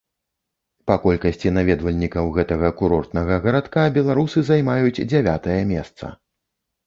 [0.91, 6.05] Па колькасці наведвальнікаў гэтага курортнага гарадка беларусы займаюць дзявятае месца.